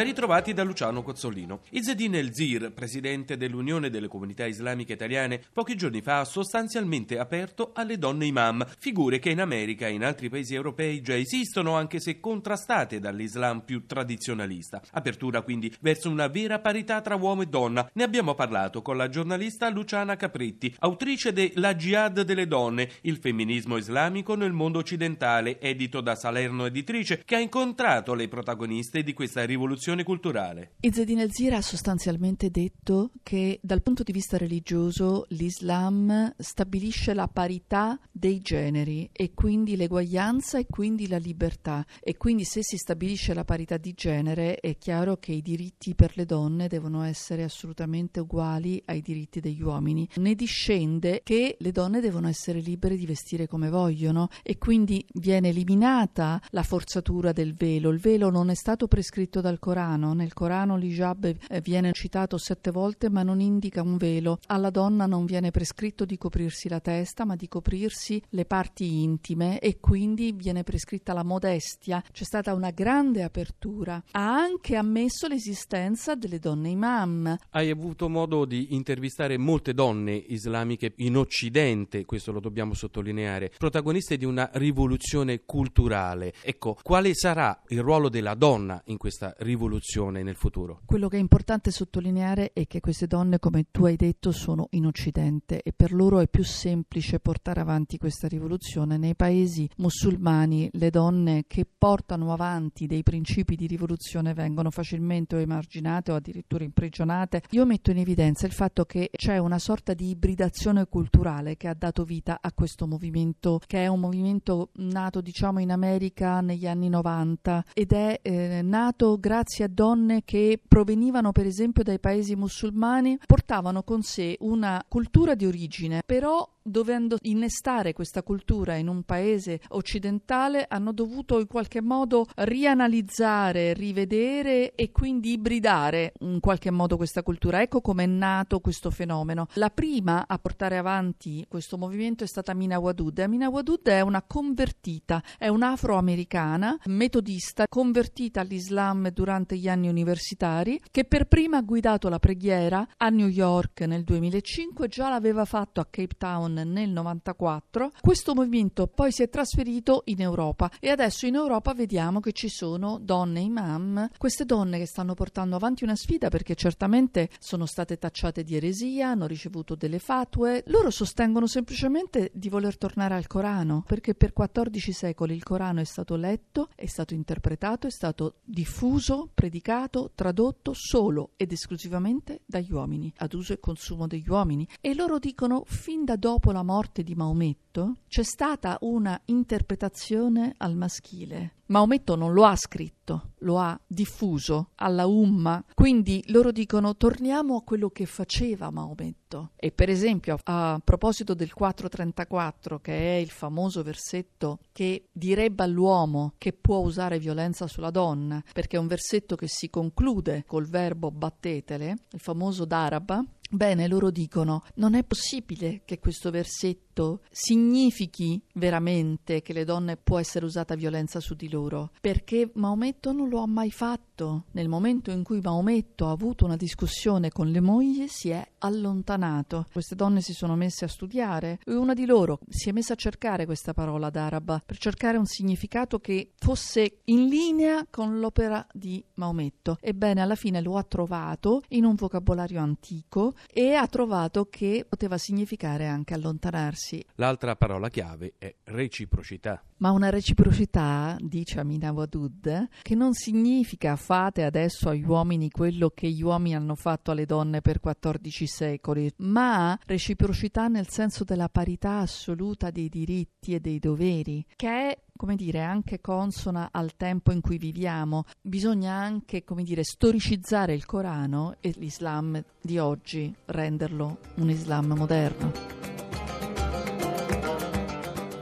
[0.00, 1.60] Ben ritrovati da Luciano Cozzolino.
[1.72, 7.98] Izzedine El-Zir, presidente dell'Unione delle Comunità Islamiche Italiane, pochi giorni fa ha sostanzialmente aperto alle
[7.98, 12.18] donne imam, figure che in America e in altri paesi europei già esistono, anche se
[12.18, 14.80] contrastate dall'Islam più tradizionalista.
[14.92, 17.86] Apertura quindi verso una vera parità tra uomo e donna.
[17.92, 23.18] Ne abbiamo parlato con la giornalista Luciana Capretti, autrice de La Jihad delle donne, il
[23.18, 29.12] femminismo islamico nel mondo occidentale, edito da Salerno Editrice, che ha incontrato le protagoniste di
[29.12, 30.72] questa rivoluzione culturale.
[30.80, 37.98] Izzedin el-Zir ha sostanzialmente detto che dal punto di vista religioso l'Islam stabilisce la parità
[38.10, 43.44] dei generi e quindi l'eguaglianza e quindi la libertà e quindi se si stabilisce la
[43.44, 48.82] parità di genere è chiaro che i diritti per le donne devono essere assolutamente uguali
[48.86, 50.08] ai diritti degli uomini.
[50.16, 55.48] Ne discende che le donne devono essere libere di vestire come vogliono e quindi viene
[55.48, 57.90] eliminata la forzatura del velo.
[57.90, 60.14] Il velo non è stato prescritto dal Corano Corano.
[60.14, 64.40] Nel Corano l'hijab eh, viene citato sette volte ma non indica un velo.
[64.46, 69.60] Alla donna non viene prescritto di coprirsi la testa ma di coprirsi le parti intime
[69.60, 72.02] e quindi viene prescritta la modestia.
[72.10, 74.02] C'è stata una grande apertura.
[74.10, 77.38] Ha anche ammesso l'esistenza delle donne imam.
[77.50, 84.16] Hai avuto modo di intervistare molte donne islamiche in Occidente, questo lo dobbiamo sottolineare, protagoniste
[84.16, 86.32] di una rivoluzione culturale.
[86.42, 89.58] Ecco, quale sarà il ruolo della donna in questa rivoluzione?
[89.60, 90.80] Rivoluzione nel futuro.
[90.86, 94.86] Quello che è importante sottolineare è che queste donne, come tu hai detto, sono in
[94.86, 98.96] Occidente e per loro è più semplice portare avanti questa rivoluzione.
[98.96, 105.40] Nei paesi musulmani le donne che portano avanti dei principi di rivoluzione vengono facilmente o
[105.40, 107.42] emarginate o addirittura imprigionate.
[107.50, 111.74] Io metto in evidenza il fatto che c'è una sorta di ibridazione culturale che ha
[111.74, 116.88] dato vita a questo movimento, che è un movimento nato diciamo in America negli anni
[116.88, 123.18] 90 ed è eh, nato grazie a donne che provenivano per esempio dai paesi musulmani,
[123.26, 129.60] portavano con sé una cultura di origine, però dovendo innestare questa cultura in un paese
[129.68, 137.22] occidentale, hanno dovuto in qualche modo rianalizzare, rivedere e quindi ibridare in qualche modo questa
[137.22, 137.60] cultura.
[137.62, 139.46] Ecco come è nato questo fenomeno.
[139.54, 143.18] La prima a portare avanti questo movimento è stata Mina Wadud.
[143.28, 151.04] Mina Wadud è una convertita, è un'afroamericana, metodista, convertita all'Islam durante gli anni universitari, che
[151.04, 155.86] per prima ha guidato la preghiera a New York nel 2005, già l'aveva fatto a
[155.88, 161.26] Cape Town Town nel 94, questo movimento poi si è trasferito in Europa e adesso
[161.26, 165.96] in Europa vediamo che ci sono donne imam, queste donne che stanno portando avanti una
[165.96, 172.30] sfida perché certamente sono state tacciate di eresia, hanno ricevuto delle fatue, loro sostengono semplicemente
[172.34, 176.86] di voler tornare al Corano perché per 14 secoli il Corano è stato letto, è
[176.86, 183.60] stato interpretato, è stato diffuso, predicato, tradotto solo ed esclusivamente dagli uomini, ad uso e
[183.60, 184.66] consumo degli uomini.
[184.80, 190.54] E loro dicono fin da dopo dopo la morte di Maometto c'è stata una interpretazione
[190.56, 191.56] al maschile.
[191.66, 197.62] Maometto non lo ha scritto, lo ha diffuso alla Umma, quindi loro dicono torniamo a
[197.62, 199.50] quello che faceva Maometto.
[199.54, 206.32] E per esempio a proposito del 434, che è il famoso versetto che direbbe all'uomo
[206.38, 211.10] che può usare violenza sulla donna, perché è un versetto che si conclude col verbo
[211.10, 216.89] battetele, il famoso d'Araba, Bene, loro dicono, non è possibile che questo versetto
[217.30, 223.28] significhi veramente che le donne può essere usata violenza su di loro, perché Maometto non
[223.28, 224.44] lo ha mai fatto.
[224.52, 229.66] Nel momento in cui Maometto ha avuto una discussione con le mogli si è allontanato.
[229.72, 232.96] Queste donne si sono messe a studiare e una di loro si è messa a
[232.96, 239.02] cercare questa parola d'araba per cercare un significato che fosse in linea con l'opera di
[239.14, 239.78] Maometto.
[239.80, 245.16] Ebbene, alla fine lo ha trovato in un vocabolario antico e ha trovato che poteva
[245.18, 246.89] significare anche allontanarsi.
[247.16, 249.62] L'altra parola chiave è reciprocità.
[249.78, 256.08] Ma una reciprocità, dice Amina Wadud, che non significa fate adesso agli uomini quello che
[256.08, 261.98] gli uomini hanno fatto alle donne per 14 secoli, ma reciprocità nel senso della parità
[261.98, 267.42] assoluta dei diritti e dei doveri, che è come dire, anche consona al tempo in
[267.42, 268.24] cui viviamo.
[268.40, 275.79] Bisogna anche, come dire, storicizzare il Corano e l'Islam di oggi, renderlo un Islam moderno.